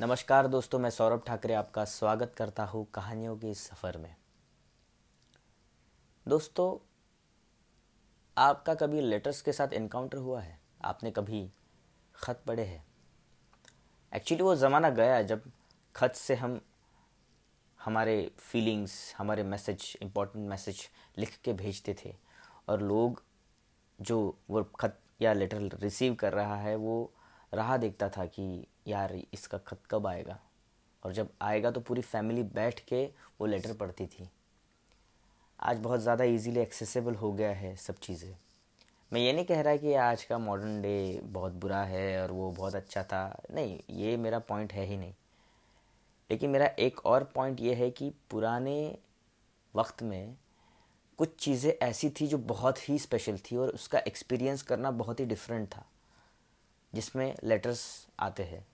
[0.00, 4.14] नमस्कार दोस्तों, मैं सौरभ ठाकरे आपका स्वागत करता हूँ कहानियों के सफ़र में।
[6.26, 6.68] दोस्तों,
[8.36, 10.58] आपका कभी लेटर्स के साथ इनकाउंटर हुआ है?
[10.84, 11.42] आपने कभी
[12.14, 12.82] ख़त पढ़े हैं?
[14.12, 15.42] एक्चुअली वो ज़माना गया जब
[15.96, 16.60] ख़त से हम
[17.80, 20.88] हमारे फीलिंग्स हमारे मैसेज इम्पोर्टेंट मैसेज
[21.18, 22.14] लिख के भेजते थे।
[22.68, 23.22] और लोग
[23.98, 27.12] जो वो ख़त या लेटर रिसीव कर रहा है, वो
[27.52, 30.38] राह देखता था कि यार इसका ख़त कब आएगा?
[31.02, 33.04] और जब आएगा तो पूरी फैमिली बैठ के
[33.40, 34.28] वो लेटर पढ़ती थी।
[35.58, 38.34] आज बहुत ज़्यादा इजीली एक्सेसिबल हो गया है सब चीज़ें।
[39.12, 42.50] मैं ये नहीं कह रहा कि आज का मॉडर्न डे बहुत बुरा है और वो
[42.50, 45.12] बहुत अच्छा था। नहीं, ये मेरा पॉइंट है ही नहीं।
[46.30, 48.96] लेकिन मेरा एक और पॉइंट ये है कि पुराने
[49.74, 50.36] वक्त में
[51.18, 55.24] कुछ चीज़ें ऐसी थी जो बहुत ही स्पेशल थी और उसका एक्सपीरियंस करना बहुत ही
[55.24, 55.84] डिफरेंट था।
[56.94, 58.66] जिसमें लेटर्स आते हैं।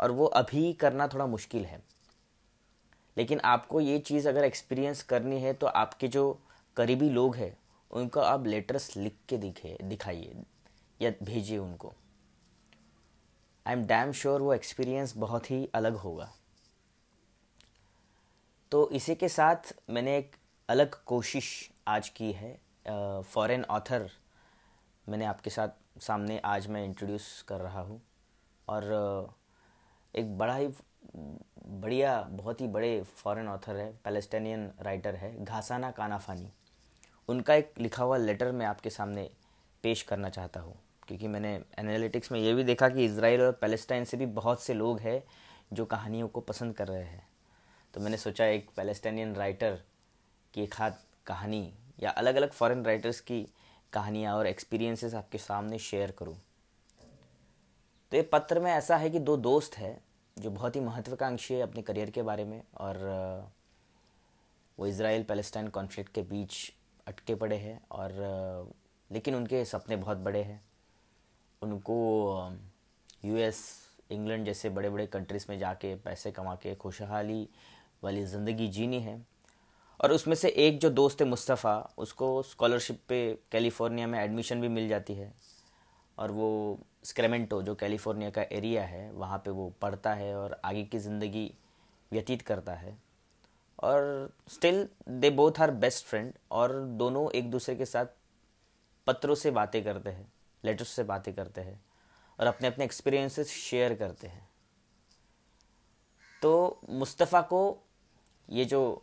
[0.00, 1.82] और वो अभी करना थोड़ा मुश्किल है।
[3.16, 6.40] लेकिन आपको ये चीज़ अगर एक्सपीरियंस करनी है तो आपके जो
[6.76, 7.56] करीबी लोग हैं,
[7.90, 10.42] उनको आप लेटर्स लिख के दिखे, दिखाइए,
[11.00, 11.94] या भेजिए उनको।
[13.66, 16.32] आई एम डैम श्योर वो एक्सपीरियंस बहुत ही अलग होगा।
[18.70, 20.36] तो इसी के साथ मैंने एक
[20.68, 22.60] अलग कोशिश आज की है।
[23.22, 24.10] फॉरेन ऑथर
[25.08, 28.00] मैंने आपके साथ सामने आज मैं इंट्रोड्यूस कर रहा हूँ।
[28.68, 29.34] और
[30.14, 30.68] एक बड़ा ही,
[31.66, 36.50] बढ़िया, बहुत ही बड़े फॉरेन ऑथर है पैलेस्टानियन राइटर है, घासाना कानाफानी।
[37.28, 39.28] उनका एक लिखा हुआ लेटर मैं आपके सामने
[39.84, 40.74] पेश करना चाहता हूँ,
[41.08, 44.74] क्योंकि मैंने एनालिटिक्स में ये भी देखा कि इसराइल और पैलेस्टाइन से भी बहुत से
[44.74, 45.22] लोग हैं
[45.72, 47.26] जो कहानियों को पसंद कर रहे हैं।
[47.94, 49.78] तो मैंने सोचा एक पैलेस्टाइनियन राइटर
[50.54, 50.90] की एक हाथ
[51.26, 53.46] कहानी या अलग अलग फॉरेन राइटर्स की
[53.94, 56.36] कहानियाँ और एक्सपीरियंसेस आपके सामने शेयर करूँ।
[58.12, 59.98] तो ये पत्र में ऐसा है कि दो दोस्त हैं
[60.36, 62.98] जो बहुत ही महत्वाकांक्षी है अपने करियर के बारे में और
[64.78, 66.56] वो इसराइल पैलेस्टाइन कॉन्फ्लिक्ट के बीच
[67.06, 68.12] अटके पड़े हैं और
[69.10, 70.60] लेकिन उनके सपने बहुत बड़े हैं।
[71.62, 71.96] उनको
[73.24, 73.60] यूएस
[74.10, 77.48] इंग्लैंड जैसे बड़े बड़े कंट्रीज़ में जाके पैसे कमा के खुशहाली
[78.04, 79.16] वाली ज़िंदगी जीनी है।
[80.00, 84.68] और उसमें से एक जो दोस्त है मुस्तफ़ा, उसको स्कॉलरशिप पे कैलिफ़ोर्निया में एडमिशन भी
[84.68, 85.32] मिल जाती है।
[86.18, 90.84] और वो स्क्रेमेंटो जो कैलिफ़ोर्निया का एरिया है, वहाँ पे वो पढ़ता है और आगे
[90.84, 91.50] की ज़िंदगी
[92.12, 92.96] व्यतीत करता है।
[93.78, 98.06] और still they both are best friend और दोनों एक दूसरे के साथ
[99.06, 100.32] पत्रों से बातें करते हैं
[100.64, 101.80] लेटर्स से बातें करते हैं
[102.38, 104.48] और अपने अपने एक्सपीरियंसेस शेयर करते हैं।
[106.42, 107.60] तो मुस्तफ़ा को
[108.48, 109.02] ये जो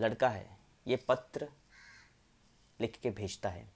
[0.00, 0.46] लड़का है,
[0.86, 1.48] ये पत्र
[2.80, 3.66] लिख के भेजता है।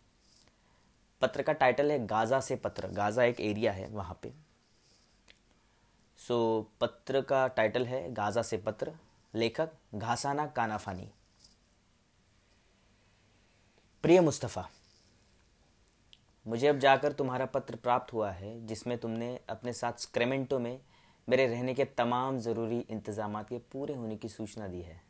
[1.22, 4.32] पत्र का टाइटल है गाज़ा से पत्र, गाज़ा एक एरिया है वहाँ पे।
[6.18, 8.92] सो पत्र का टाइटल है गाज़ा से पत्र,
[9.34, 11.08] लेखक घासाना कानाफानी।
[14.04, 14.68] प्रिय मुस्तफ़ा,
[16.46, 20.78] मुझे अब जाकर तुम्हारा पत्र प्राप्त हुआ है, जिसमें तुमने अपने साथ स्क्रेमेंटो में
[21.28, 25.00] मेरे रहने के तमाम ज़रूरी इंतज़ाम के पूरे होने की सूचना दी है।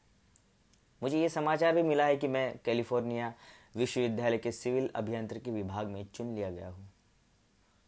[1.04, 3.32] मुझे ये समाचार भी मिला है कि मैं कैलिफ़ोर्निया
[3.76, 6.87] विश्वविद्यालय के सिविल अभियंत्रिकी विभाग में चुन लिया गया हूँ।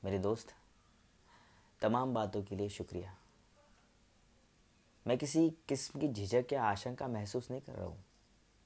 [0.05, 0.53] मेरे दोस्त,
[1.83, 3.15] तमाम बातों के लिए शुक्रिया।
[5.07, 8.05] मैं किसी किस्म की झिझक या आशंका महसूस नहीं कर रहा हूँ।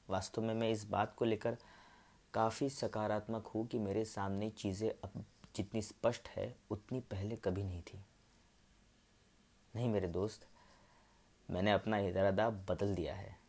[0.09, 1.57] वास्तव में मैं इस बात को लेकर
[2.35, 5.25] काफ़ी सकारात्मक हूँ कि मेरे सामने चीज़ें अब
[5.57, 8.05] जितनी स्पष्ट है, उतनी पहले कभी नहीं थी।
[9.77, 10.47] नहीं मेरे दोस्त,
[11.51, 13.40] मैंने अपना इरादा बदल दिया है।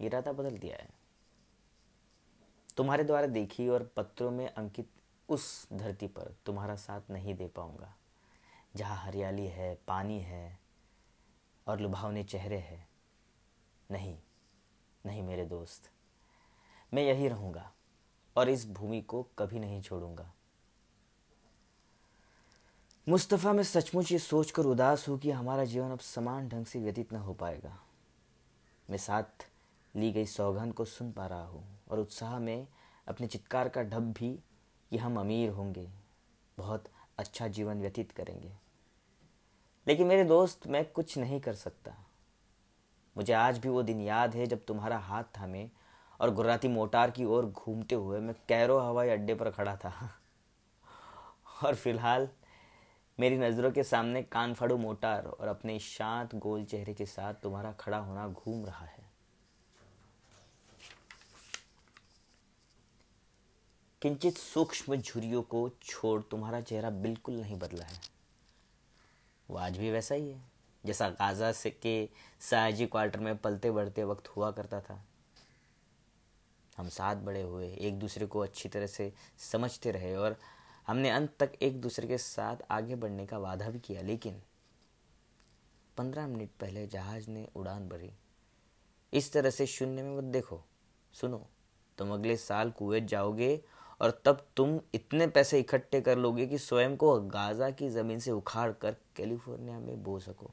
[0.00, 0.88] इरादा बदल दिया है।
[2.76, 4.88] तुम्हारे द्वारा देखी और पत्रों में अंकित
[5.28, 7.94] उस धरती पर तुम्हारा साथ नहीं दे पाऊँगा।
[8.74, 10.58] जहाँ हरियाली है, पानी है
[11.66, 12.86] और लुभावने चेहरे हैं।
[13.90, 14.16] नहीं
[15.04, 15.90] नहीं मेरे दोस्त,
[16.92, 17.70] मैं यही रहूँगा
[18.36, 20.30] और इस भूमि को कभी नहीं छोड़ूँगा।
[23.06, 27.12] मुस्तफ़ा, मैं सचमुच ये सोचकर उदास हूँ कि हमारा जीवन अब समान ढंग से व्यतीत
[27.12, 27.78] न हो पाएगा।
[28.88, 29.46] मैं साथ
[29.94, 32.66] ली गई सौगंध को सुन पा रहा हूँ और उत्साह में
[33.06, 34.30] अपने चित्कार का ढब भी
[34.90, 35.88] कि हम अमीर होंगे,
[36.58, 36.84] बहुत
[37.18, 38.52] अच्छा जीवन व्यतीत करेंगे।
[39.86, 41.94] लेकिन मेरे दोस्त, मैं कुछ नहीं कर सकता।
[43.16, 45.68] मुझे आज भी वो दिन याद है जब तुम्हारा हाथ थामे
[46.20, 49.92] और गुर्राती मोटार की ओर घूमते हुए मैं कैरो हवाई अड्डे पर खड़ा था।
[51.64, 52.28] और फ़िलहाल
[53.18, 57.72] मेरी नज़रों के सामने कान फाड़ू मोटार और अपने शांत गोल चेहरे के साथ तुम्हारा
[57.72, 59.03] खड़ा होना घूम रहा है।
[64.04, 68.00] किंचित सूक्ष्म झुरियों को छोड़ तुम्हारा चेहरा बिल्कुल नहीं बदला है।
[69.50, 70.42] वो आज भी वैसा ही है।
[70.86, 72.08] जैसा गाज़ा से के
[72.40, 75.04] साजी क्वार्टर में पलते बढ़ते वक्त हुआ करता था।
[76.76, 80.36] हम साथ बड़े हुए, एक दूसरे को अच्छी तरह से समझते रहे और
[80.86, 84.42] हमने अंत तक एक दूसरे के साथ आगे बढ़ने का वादा भी किया। लेकिन
[85.96, 88.12] पंद्रह मिनट पहले जहाज़ ने उड़ान भरी।
[89.12, 90.64] इस तरह से शून्य में मत देखो।
[91.12, 91.46] सुनो,
[91.98, 93.64] तुम अगले साल कुवैत जाओगे
[94.04, 98.30] और तब तुम इतने पैसे इकट्ठे कर लोगे कि स्वयं को गाजा की ज़मीन से
[98.30, 100.50] उखाड़ कर कैलिफ़ोर्निया में बो सको।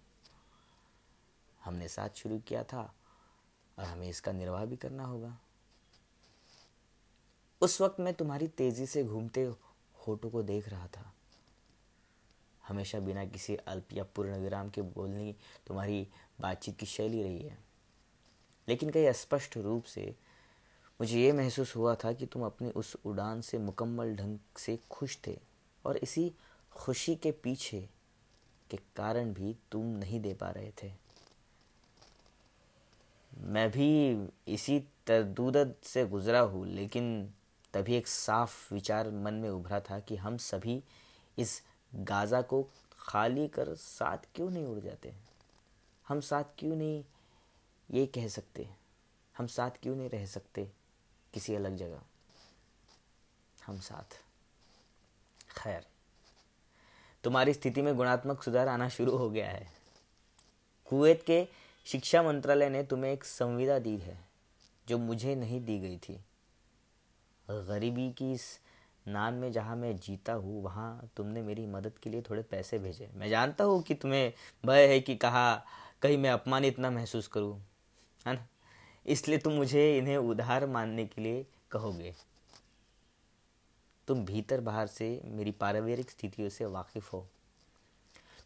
[1.64, 2.96] हमने साथ शुरू किया था
[3.80, 5.40] और हमें इसका निर्वाह भी करना होगा।
[7.62, 9.44] उस वक्त मैं तुम्हारी तेज़ी से घूमते
[10.08, 11.14] होठों को देख रहा था।
[12.68, 15.36] हमेशा बिना किसी अल्प या पूर्ण विराम के बोलने
[15.68, 16.08] तुम्हारी
[16.42, 17.58] बातचीत की शैली रही है।
[18.68, 20.16] लेकिन कई स्पष्ट रूप से
[21.02, 25.18] मुझे ये महसूस हुआ था कि तुम अपनी उस उड़ान से मुकम्मल ढंग से खुश
[25.28, 25.40] थे
[25.86, 26.34] और इसी
[26.72, 27.90] खुशी के पीछे
[28.72, 30.92] के कारण भी तुम नहीं दे पा रहे थे।
[33.38, 34.16] मैं भी
[34.48, 37.34] इसी तरदूदत से गुजरा हूँ, लेकिन
[37.74, 40.84] तभी एक साफ़ विचार मन में उभरा था कि हम सभी
[41.38, 41.62] इस
[41.96, 42.68] गाज़ा को
[43.00, 45.14] खाली कर साथ क्यों नहीं उड़ जाते?
[46.08, 47.04] हम साथ क्यों नहीं
[47.92, 48.70] ये कह सकते?
[49.38, 50.81] हम साथ क्यों नहीं रह सकते?
[51.34, 52.02] किसी अलग जगह।
[53.66, 54.18] हम साथ।
[55.58, 55.86] खैर,
[57.24, 59.68] तुम्हारी स्थिति में गुणात्मक सुधार आना शुरू हो गया है।
[60.88, 61.46] कुवैत के
[61.88, 64.18] शिक्षा मंत्रालय ने तुम्हें एक संविदा दी है,
[64.88, 66.20] जो मुझे नहीं दी गई थी।
[67.48, 68.60] गरीबी की इस
[69.06, 73.10] नाम में जहाँ मैं जीता हूँ, वहाँ तुमने मेरी मदद के लिए थोड़े पैसे भेजे।
[73.16, 74.34] मैं जानता हूँ कि तुम्हें
[74.66, 75.54] भय है कि कहा
[76.02, 77.60] कहीं मैं अपमानित ना महसूस करूँ,
[78.26, 78.48] है ना?
[79.06, 82.14] इसलिए तुम मुझे इन्हें उधार मानने के लिए कहोगे।
[84.08, 87.28] तुम भीतर बाहर से मेरी पारिवारिक स्थितियों से वाकिफ हो।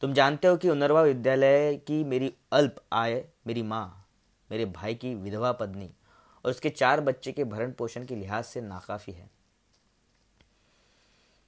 [0.01, 4.07] तुम जानते हो कि उनरवा विद्यालय की मेरी अल्प आय, मेरी माँ,
[4.49, 5.89] मेरे भाई की विधवा पत्नी
[6.45, 9.29] और उसके चार बच्चे के भरण पोषण के लिहाज से नाकाफी है।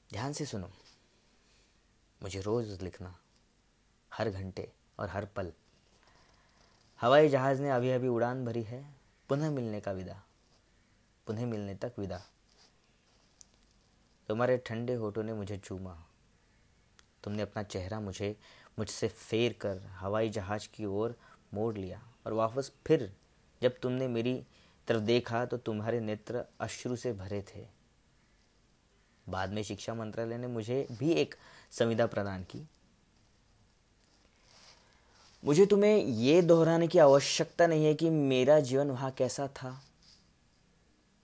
[0.09, 0.69] ध्यान से सुनो।
[2.23, 3.15] मुझे रोज लिखना,
[4.11, 5.51] हर घंटे और हर पल।
[7.01, 8.96] हवाई जहाज़ ने अभी अभी उड़ान भरी है।
[9.29, 10.23] पुनः मिलने का विदा।
[11.27, 12.21] पुनः मिलने तक विदा।
[14.27, 16.05] तुम्हारे ठंडे होठों ने मुझे चूमा।
[17.23, 18.39] तुमने अपना चेहरा मुझे,
[18.79, 21.15] मुझसे फेर कर हवाई जहाज़ की ओर
[21.53, 23.15] मोड़ लिया और वापस फिर
[23.61, 24.45] जब तुमने मेरी
[24.87, 27.67] तरफ़ देखा तो तुम्हारे नेत्र अश्रु से भरे थे।
[29.29, 31.35] बाद में शिक्षा मंत्रालय ने मुझे भी एक
[31.71, 32.69] संविदा प्रदान की।
[35.43, 39.69] मुझे तुम्हें ये दोहराने की आवश्यकता नहीं है कि मेरा जीवन वहाँ कैसा था।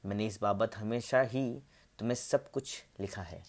[0.04, 1.44] मैंने इस बाबत हमेशा ही
[2.00, 3.42] तुम्हें सब कुछ लिखा है।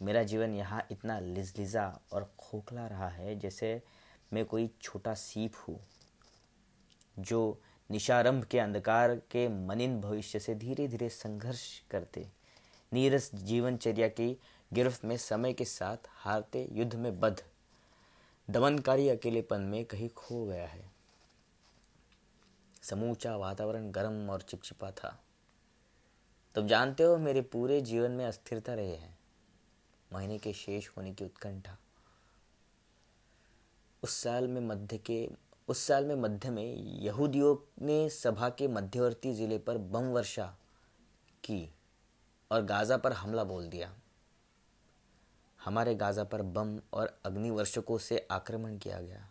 [0.00, 3.80] मेरा जीवन यहाँ इतना लिजलिजा और खोखला रहा है जैसे
[4.32, 5.80] मैं कोई छोटा सीप हूँ,
[7.16, 7.60] जो
[7.90, 12.26] निशारंभ के अंधकार के मनिन भविष्य से धीरे धीरे संघर्ष करते,
[12.92, 14.36] नीरस जीवनचर्या की
[14.70, 17.42] गिरफ्त में समय के साथ हारते युद्ध में बद्ध।
[18.50, 20.90] दमनकारी अकेलेपन में कहीं खो गया है।
[22.82, 25.22] समूचा वातावरण गर्म और चिपचिपा था।
[26.54, 29.18] तुम जानते हो मेरे पूरे जीवन में अस्थिरता रहे हैं।
[30.12, 31.78] महीने के शेष होने की उत्कंठा।
[34.02, 35.30] उस साल में मध्य के,
[35.68, 40.56] उस साल में मध्य में यहूदियों ने सभा के मध्यवर्ती ज़िले पर बम वर्षा
[41.44, 41.70] की
[42.50, 43.94] और गाजा पर हमला बोल दिया।
[45.60, 49.28] हमारे गाजा पर बम और अग्निवर्षकों से आक्रमण किया गया।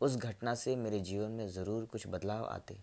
[0.00, 2.76] उस घटना से मेरे जीवन में ज़रूर कुछ बदलाव आते।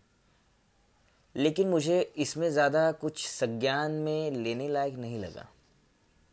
[1.35, 5.47] लेकिन मुझे इसमें ज़्यादा कुछ संज्ञान में लेने लायक नहीं लगा।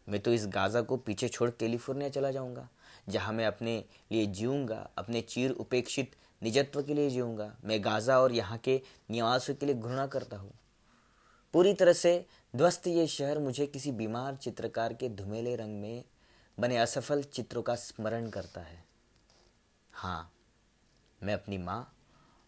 [0.06, 2.68] मैं तो इस गाज़ा को पीछे छोड़ कैलिफ़ोर्निया चला जाऊँगा,
[3.08, 8.32] जहाँ मैं अपने लिए जीऊँगा, अपने चीर उपेक्षित निजत्व के लिए जीऊँगा। मैं गाज़ा और
[8.32, 10.52] यहाँ के निवासों के लिए घृणा करता हूँ।
[11.54, 12.26] पूरी तरह से
[12.56, 16.04] ध्वस्त ये शहर मुझे किसी बीमार चित्रकार के धुमेले रंग में
[16.58, 18.84] बने असफल चित्रों का स्मरण करता है।
[19.92, 20.32] हाँ
[21.20, 21.80] मैं अपनी माँ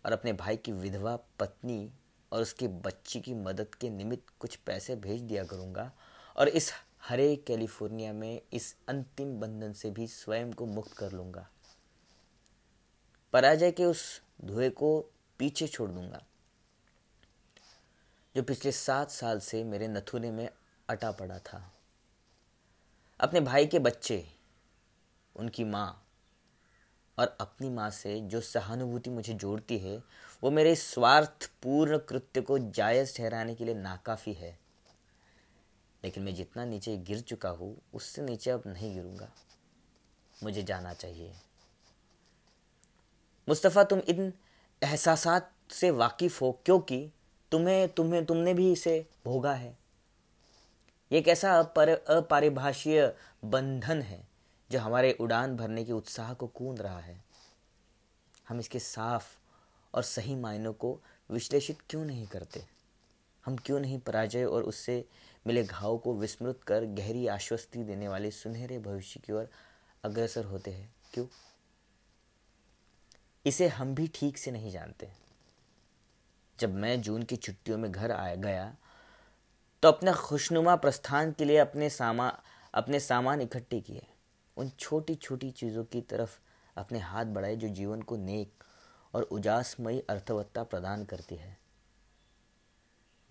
[0.04, 1.90] और अपने भाई की विधवा पत्नी
[2.33, 5.90] और उसके बच्ची की मदद के निमित्त कुछ पैसे भेज दिया करूँगा
[6.37, 6.73] और इस
[7.09, 11.49] हरे कैलिफ़ोर्निया में इस अंतिम बंधन से भी स्वयं को मुक्त कर लूँगा।
[13.33, 14.99] पराजय के उस धुएँ को
[15.38, 16.23] पीछे छोड़ दूँगा।
[18.37, 20.50] जो पिछले सात साल से मेरे नथुने में
[20.88, 21.72] अटा पड़ा था।
[23.20, 24.28] अपने भाई के बच्चे,
[25.37, 26.06] उनकी माँ
[27.18, 30.02] और अपनी माँ से जो सहानुभूति मुझे जोड़ती है,
[30.42, 34.58] वो मेरे स्वार्थपूर्ण कृत्य को जायज़ ठहराने के लिए नाकाफ़ी है।
[36.04, 39.32] लेकिन मैं जितना नीचे गिर चुका हूँ, उससे नीचे अब नहीं गिरूँगा।
[40.42, 41.32] मुझे जाना चाहिए।
[43.49, 44.32] मुस्तफ़ा, तुम इन
[44.82, 47.10] एहसास से वाकिफ़ हो, क्योंकि
[47.52, 49.78] तुम्हें तुम्हें, तुमने भी इसे भोगा है।
[51.12, 51.59] एक ऐसा
[52.09, 54.28] अपारिभाषीय बंधन है,
[54.71, 57.25] जो हमारे उड़ान भरने के उत्साह को कूद रहा है।
[58.49, 59.37] हम इसके साफ़
[59.95, 62.64] और सही मायनों को विश्लेषित क्यों नहीं करते?
[63.47, 65.04] हम क्यों नहीं पराजय और उससे
[65.47, 69.49] मिले घाव को विस्मृत कर गहरी आश्वस्ति देने वाले सुनहरे भविष्य की ओर
[70.04, 70.95] अग्रसर होते हैं?
[71.14, 71.26] क्यों?
[73.47, 75.29] इसे हम भी ठीक से नहीं जानते।
[76.61, 78.75] जब मैं जून की छुट्टियों में घर आया, गया
[79.83, 82.33] तो अपना खुशनुमा प्रस्थान के लिए अपने सामान
[82.75, 84.07] अपने सामान इकट्ठे किए।
[84.57, 86.38] उन छोटी छोटी चीज़ों की तरफ़
[86.76, 88.64] अपने हाथ बढ़ाए जो जीवन को नेक
[89.14, 91.59] और उजासमयी अर्थवत्ता प्रदान करती है।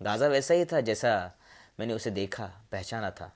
[0.02, 1.32] गाजा वैसा ही था जैसा
[1.80, 3.32] मैंने उसे देखा, पहचाना था।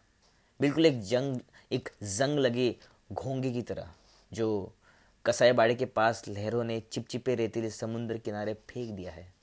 [0.61, 1.41] बिल्कुल एक जंग
[1.73, 2.77] एक जंग लगे
[3.13, 3.91] घोंगे की तरह,
[4.33, 4.75] जो
[5.25, 9.34] कसाई बाड़े के पास लहरों ने चिपचिपे रेतीले समुद्र किनारे फेंक दिया है।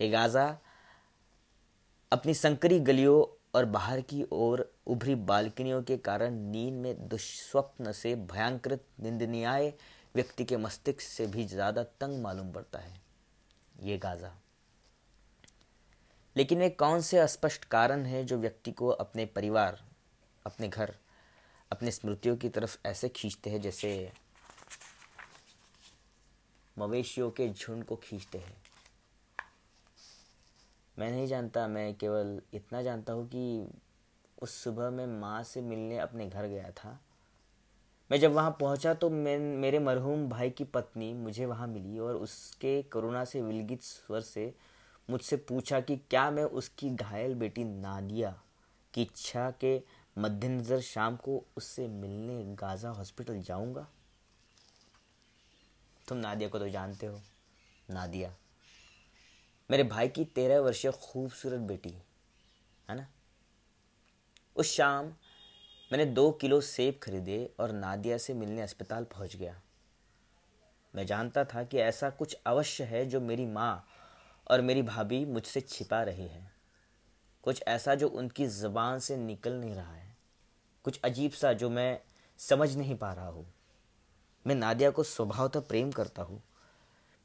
[0.00, 0.46] ये गाजा,
[2.12, 3.24] अपनी संकरी गलियों
[3.54, 9.72] और बाहर की ओर उभरी बालकनियों के कारण नींद में दुष्स्वप्न से भयंकृत निंदनीय
[10.14, 13.00] व्यक्ति के मस्तिष्क से भी ज़्यादा तंग मालूम पड़ता है।
[13.82, 14.32] ये गाजा।
[16.36, 19.82] लेकिन वे कौन से अस्पष्ट कारण है जो व्यक्ति को अपने परिवार,
[20.46, 20.94] अपने घर,
[21.70, 24.12] अपने स्मृतियों की तरफ़ ऐसे खींचते हैं जैसे
[26.76, 28.56] मवेशियों के झुंड को खींचते हैं?
[30.98, 33.66] मैं नहीं जानता, मैं केवल इतना जानता हूँ कि
[34.42, 36.98] उस सुबह मैं माँ से मिलने अपने घर गया था।
[38.10, 42.16] मैं जब वहाँ पहुँचा तो मैं, मेरे मरहूम भाई की पत्नी मुझे वहाँ मिली और
[42.16, 44.52] उसके करुणा से, विलगित स्वर से
[45.08, 48.34] मुझसे पूछा कि क्या मैं उसकी घायल बेटी नादिया
[48.94, 49.80] की इच्छा के
[50.18, 53.86] मद्देनज़र शाम को उससे मिलने गाज़ा हॉस्पिटल जाऊँगा?
[56.08, 57.20] तुम नादिया को तो जानते हो,
[57.88, 58.34] नादिया।
[59.70, 61.98] मेरे भाई की तेरह वर्षीय खूबसूरत बेटी,
[62.90, 63.06] है ना?
[64.56, 65.06] उस शाम
[65.92, 69.62] मैंने दो किलो सेब खरीदे और नादिया से मिलने अस्पताल पहुँच गया।
[70.94, 73.86] मैं जानता था कि ऐसा कुछ अवश्य है जो मेरी माँ
[74.50, 76.52] और मेरी भाभी मुझसे छिपा रही है।
[77.42, 80.16] कुछ ऐसा जो उनकी ज़बान से निकल नहीं रहा है।
[80.84, 82.00] कुछ अजीब सा जो मैं
[82.38, 83.54] समझ नहीं पा रहा हूँ।
[84.46, 86.42] मैं नादिया को स्वभाव स्वभावतः प्रेम करता हूँ।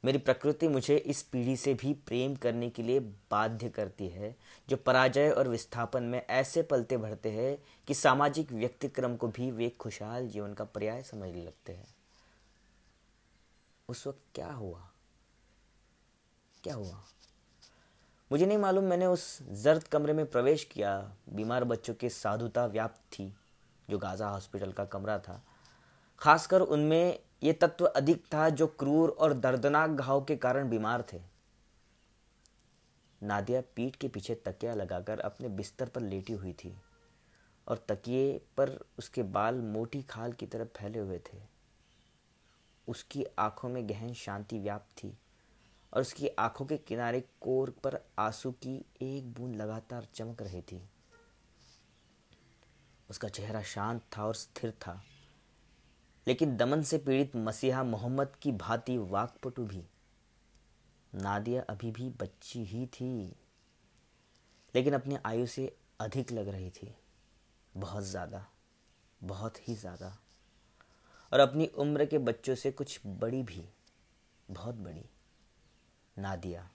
[0.04, 4.36] मेरी प्रकृति मुझे इस पीढ़ी से भी प्रेम करने के लिए बाध्य करती है,
[4.68, 9.70] जो पराजय और विस्थापन में ऐसे पलते भरते हैं कि सामाजिक व्यक्तिक्रम को भी वे
[9.70, 11.94] खुशहाल जीवन का पर्याय समझने लगते हैं।
[13.88, 14.88] उस वक्त क्या हुआ?
[16.62, 17.04] क्या हुआ?
[18.32, 23.00] मुझे नहीं मालूम, मैंने उस जर्द कमरे में प्रवेश किया। बीमार बच्चों के साधुता व्याप्त
[23.12, 23.34] थी,
[23.90, 25.44] जो गाज़ा हॉस्पिटल का कमरा था।
[26.18, 31.20] खासकर उनमें ये तत्व अधिक था जो क्रूर और दर्दनाक घाव के कारण बीमार थे।
[33.22, 36.74] नादिया पीठ के पीछे तकिया लगाकर अपने बिस्तर पर लेटी हुई थी
[37.68, 41.38] और तकिए पर उसके बाल मोटी खाल की तरफ़ फैले हुए थे।
[42.88, 45.18] उसकी आँखों में गहन शांति व्याप्त थी
[45.92, 50.82] और उसकी आँखों के किनारे कोर पर आँसू की एक बूंद लगातार चमक रही थी।
[53.10, 55.02] उसका चेहरा शांत था और स्थिर था।
[56.26, 59.82] लेकिन दमन से पीड़ित मसीहा मोहम्मद की भांति वाकपटु भी।
[61.12, 63.36] नादिया अभी भी बच्ची ही थी,
[64.74, 66.94] लेकिन अपनी आयु से अधिक लग रही थी।
[67.74, 68.44] बहुत ज़्यादा,
[69.20, 70.16] बहुत ही ज़्यादा।
[71.32, 73.64] और अपनी उम्र के बच्चों से कुछ बड़ी भी,
[74.48, 75.04] बहुत बड़ी।
[76.16, 76.68] नादिया,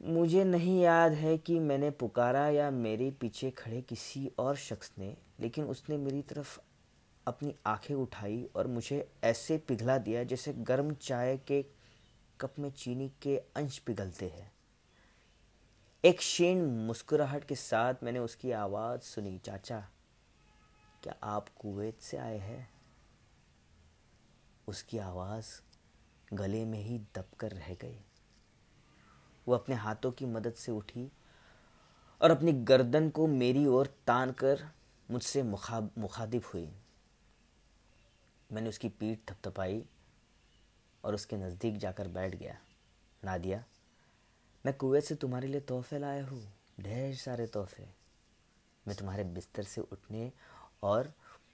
[0.00, 5.16] मुझे नहीं याद है कि मैंने पुकारा या मेरे पीछे खड़े किसी और शख्स ने,
[5.40, 6.58] लेकिन उसने मेरी तरफ़
[7.30, 11.64] अपनी आँखें उठाई और मुझे ऐसे पिघला दिया जैसे गर्म चाय के
[12.40, 14.52] कप में चीनी के अंश पिघलते हैं।
[16.04, 19.88] एक क्षीण मुस्कुराहट के साथ मैंने उसकी आवाज़ सुनी, चाचा,
[21.02, 22.70] क्या आप कुवैत से आए हैं?
[24.68, 25.60] उसकी आवाज़
[26.32, 28.04] गले में ही दबकर रह गई।
[29.48, 31.12] वो अपने हाथों की मदद से उठी
[32.22, 34.64] और अपनी गर्दन को मेरी ओर तान कर
[35.10, 36.79] मुझसे मुखा मुखादिब हुई।
[38.52, 39.84] मैंने उसकी पीठ थपथपाई
[41.04, 42.56] और उसके नज़दीक जाकर बैठ गया।
[43.24, 43.64] नादिया,
[44.64, 46.42] मैं कुवैत से तुम्हारे लिए तोहफे लाया हूँ।
[46.80, 47.88] ढेर सारे तोहफे।
[48.86, 50.30] मैं तुम्हारे बिस्तर से उठने
[50.82, 51.12] और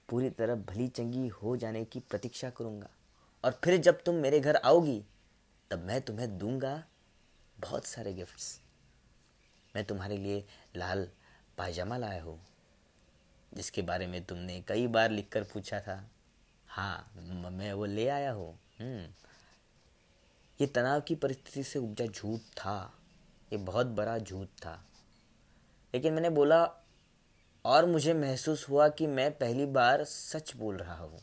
[0.09, 2.89] पूरी तरह भली चंगी हो जाने की प्रतीक्षा करूँगा।
[3.43, 5.03] और फिर जब तुम मेरे घर आओगी,
[5.71, 6.83] तब मैं तुम्हें दूँगा
[7.59, 8.59] बहुत सारे गिफ्ट्स
[9.75, 11.07] मैं तुम्हारे लिए लाल
[11.57, 12.39] पायजामा लाया हूँ,
[13.53, 15.97] जिसके बारे में तुमने कई बार लिखकर पूछा था।
[16.77, 17.11] हाँ
[17.51, 19.07] मैं वो ले आया हूँ। हम्म।
[20.61, 22.93] ये तनाव की परिस्थिति से उपजा झूठ था।
[23.51, 24.85] ये बहुत बड़ा झूठ था।
[25.93, 26.71] लेकिन मैंने बोला,
[27.65, 31.19] और मुझे महसूस हुआ कि मैं पहली बार सच बोल रहा हूँ।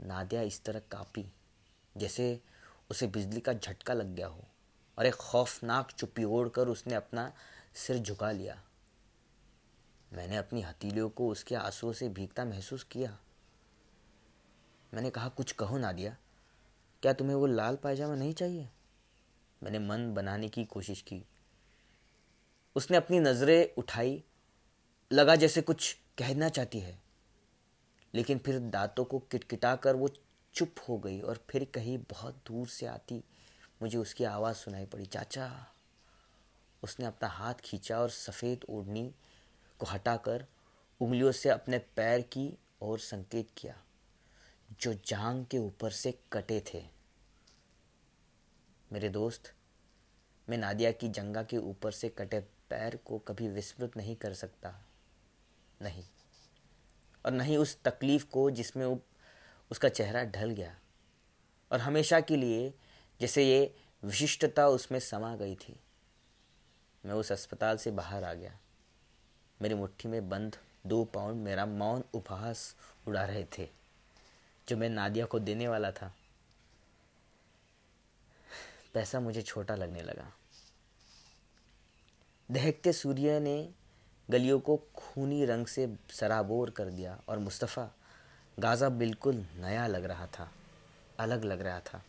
[0.00, 1.32] नादिया इस तरह कापी,
[1.96, 2.40] जैसे
[2.90, 4.44] उसे बिजली का झटका लग गया हो,
[4.98, 7.32] और एक खौफनाक चुप्पी ओढ़ कर उसने अपना
[7.74, 8.62] सिर झुका लिया।
[10.12, 13.18] मैंने अपनी हथीलियों को उसके आंसुओं से भीगता महसूस किया।
[14.94, 16.16] मैंने कहा, कुछ कहो नादिया
[17.02, 18.70] क्या तुम्हें वो लाल पायजामा नहीं चाहिए?
[19.62, 21.24] मैंने मन बनाने की कोशिश की।
[22.76, 24.24] उसने अपनी नज़रें उठाई।
[25.12, 27.02] लगा जैसे कुछ कहना चाहती है।
[28.14, 30.10] लेकिन फिर दांतों को किटकिटा कर वो
[30.54, 33.24] चुप हो गई और फिर कहीं बहुत दूर से आती।
[33.82, 35.66] मुझे उसकी आवाज़ सुनाई पड़ी, चाचा।
[36.82, 39.14] उसने अपना हाथ खींचा और सफ़ेद ओढ़नी
[39.78, 40.46] को हटाकर
[41.00, 43.82] उंगलियों से अपने पैर की ओर संकेत किया।
[44.80, 46.88] जो जांग के ऊपर से कटे थे।
[48.92, 49.54] मेरे दोस्त,
[50.48, 54.80] मैं नादिया की जंगा के ऊपर से कटे पैर को कभी विस्मृत नहीं कर सकता।
[55.82, 56.04] नहीं।
[57.26, 59.00] और नहीं उस तकलीफ़ को जिसमें
[59.70, 60.78] उसका चेहरा ढल गया।
[61.72, 62.74] और हमेशा के लिए
[63.20, 65.80] जैसे ये विशिष्टता उसमें समा गई थी।
[67.06, 68.58] मैं उस अस्पताल से बाहर आ गया।
[69.62, 70.56] मेरी मुट्ठी में बंद
[70.86, 72.76] दो पाउंड मेरा मौन उपहास
[73.08, 73.79] उड़ा रहे थे।
[74.70, 76.14] जो मैं नादिया को देने वाला था।
[78.94, 80.32] पैसा मुझे छोटा लगने लगा।
[82.50, 83.72] दहकते सूर्य ने
[84.28, 87.88] गलियों को खूनी रंग से सराबोर कर दिया और मुस्तफ़ा,
[88.58, 90.50] गाज़ा बिल्कुल नया लग रहा था,
[91.18, 92.02] अलग लग रहा था।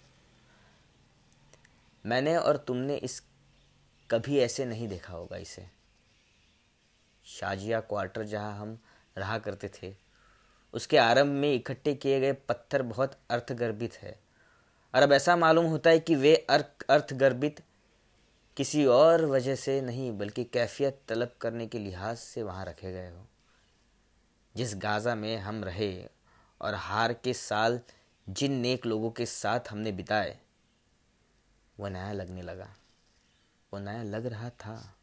[2.05, 3.21] मैंने और तुमने इस
[4.09, 5.67] कभी ऐसे नहीं देखा होगा इसे।
[7.25, 8.77] शाजिया क्वार्टर जहाँ हम
[9.17, 9.93] रहा करते थे
[10.73, 14.19] उसके आरंभ में इकट्ठे किए गए पत्थर बहुत अर्थगर्भित है।
[14.95, 17.63] और अब ऐसा मालूम होता है कि वे अर्थ अर्थगर्भित
[18.57, 23.09] किसी और वजह से नहीं, बल्कि कैफियत तलब करने के लिहाज से वहाँ रखे गए
[23.09, 23.27] हो।
[24.55, 26.05] जिस गाज़ा में हम रहे
[26.61, 27.79] और हार के साल
[28.29, 30.39] जिन नेक लोगों के साथ हमने बिताए
[31.79, 32.67] वह नया लगने लगा।
[33.73, 34.95] वो नया लग रहा था।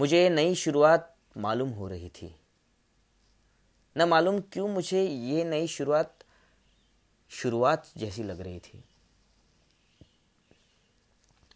[0.00, 2.36] मुझे नई शुरुआत मालूम हो रही थी।
[3.96, 6.24] न मालूम क्यों मुझे ये नई शुरुआत
[7.30, 8.82] शुरुआत जैसी लग रही थी।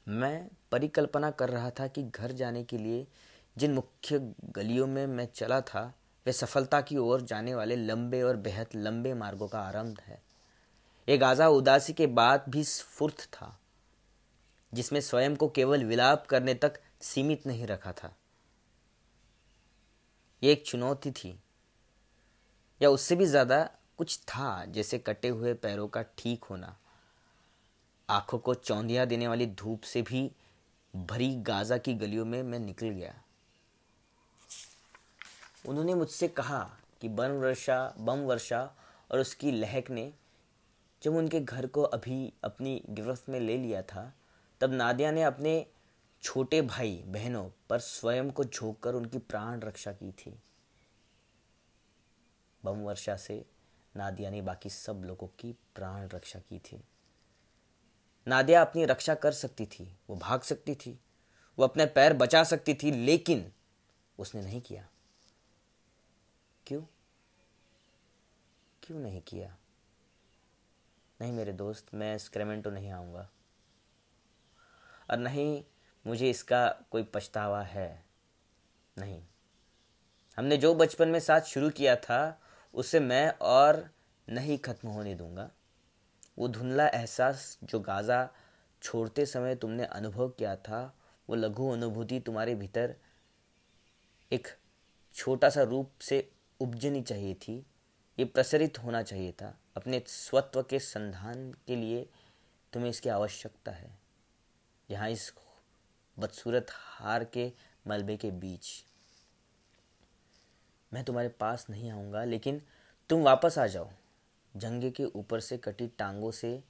[0.09, 3.07] मैं परिकल्पना कर रहा था कि घर जाने के लिए
[3.57, 4.19] जिन मुख्य
[4.51, 5.83] गलियों में मैं चला था,
[6.27, 10.21] वे सफलता की ओर जाने वाले लंबे और बेहद लंबे मार्गों का आरंभ है।
[11.09, 13.59] एक आज़ा उदासी के बाद भी स्फूर्त था,
[14.73, 18.15] जिसमें स्वयं को केवल विलाप करने तक सीमित नहीं रखा था।
[20.43, 21.39] ये एक चुनौती थी
[22.81, 23.63] या उससे भी ज़्यादा
[23.99, 26.77] कुछ था जैसे कटे हुए पैरों का ठीक होना।
[28.09, 30.31] आँखों को चौंधिया देने वाली धूप से भी
[30.95, 33.15] भरी गाजा की गलियों में मैं निकल गया।
[35.69, 36.61] उन्होंने मुझसे कहा
[37.01, 38.63] कि बम वर्षा बम वर्षा
[39.11, 40.13] और उसकी लहक ने
[41.03, 44.13] जब उनके घर को अभी अपनी गिरफ्त में ले लिया था,
[44.61, 45.65] तब नादिया ने अपने
[46.23, 50.39] छोटे भाई बहनों पर स्वयं को झोंक कर उनकी प्राण रक्षा की थी।
[52.65, 53.47] बम वर्षा से
[53.97, 56.85] नादिया ने बाकी सब लोगों की प्राण रक्षा की थी।
[58.29, 61.01] नादिया अपनी रक्षा कर सकती थी, वो भाग सकती थी,
[61.59, 63.53] वो अपने पैर बचा सकती थी, लेकिन
[64.19, 64.89] उसने नहीं किया।
[66.67, 66.83] क्यों?
[68.83, 69.57] क्यों नहीं किया?
[71.21, 73.31] नहीं मेरे दोस्त, मैं स्क्रेमेंटो नहीं आऊँगा।
[75.11, 75.65] और नहीं,
[76.07, 78.05] मुझे इसका कोई पछतावा है।
[78.99, 79.25] नहीं।
[80.37, 82.43] हमने जो बचपन में साथ शुरू किया था
[82.75, 83.89] उसे मैं और
[84.29, 85.51] नहीं ख़त्म होने दूँगा।
[86.39, 88.29] वो धुंधला एहसास जो गाज़ा
[88.83, 90.95] छोड़ते समय तुमने अनुभव किया था,
[91.29, 92.95] वो लघु अनुभूति तुम्हारे भीतर
[94.31, 94.49] एक
[95.15, 96.29] छोटा सा रूप से
[96.61, 97.65] उपजनी चाहिए थी।
[98.19, 102.07] ये प्रसरित होना चाहिए था। अपने स्वत्व के संधान के लिए
[102.73, 103.91] तुम्हें इसकी आवश्यकता है।
[104.89, 105.33] यहाँ इस
[106.17, 107.53] बदसूरत हार के
[107.87, 108.67] मलबे के बीच
[110.93, 112.63] मैं तुम्हारे पास नहीं आऊँगा, लेकिन
[113.09, 113.91] तुम वापस आ जाओ।
[114.57, 116.65] जंगे के ऊपर से कटी टांगों से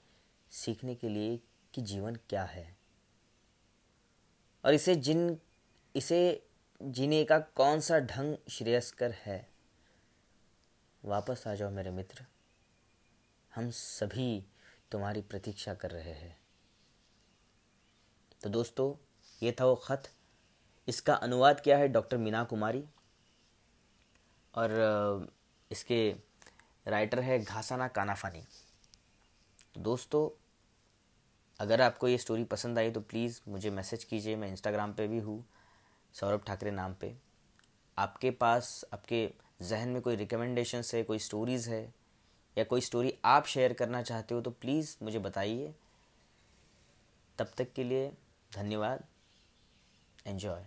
[0.51, 1.41] सीखने के लिए
[1.75, 2.77] कि जीवन क्या है।
[4.65, 5.39] और इसे जिन,
[5.97, 6.47] इसे
[6.83, 9.49] जीने का कौन सा ढंग श्रेयस्कर है?
[11.05, 12.25] वापस आ जाओ मेरे मित्र।
[13.55, 14.47] हम सभी
[14.91, 16.39] तुम्हारी प्रतीक्षा कर रहे हैं।
[18.43, 18.95] तो दोस्तों,
[19.43, 20.11] ये था वो ख़त।
[20.89, 22.85] इसका अनुवाद किया है डॉक्टर मीना कुमारी।
[24.55, 25.31] और
[25.71, 26.15] इसके
[26.87, 28.43] राइटर है घासाना कानाफानी।
[29.79, 30.29] दोस्तों,
[31.61, 35.19] अगर आपको ये स्टोरी पसंद आई तो प्लीज़ मुझे मैसेज कीजिए, मैं इंस्टाग्राम पे भी
[35.19, 35.45] हूँ,
[36.15, 37.15] सौरभ ठाकरे नाम पे।
[37.97, 39.31] आपके पास, आपके
[39.63, 41.83] जहन में कोई रिकमेंडेशन है, कोई स्टोरीज़ है,
[42.57, 45.75] या कोई स्टोरी आप शेयर करना चाहते हो तो प्लीज़ मुझे बताइए।
[47.39, 48.11] तब तक के लिए
[48.53, 49.05] धन्यवाद।
[50.27, 50.65] एन्जॉय